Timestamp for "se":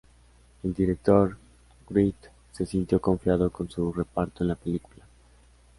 2.51-2.65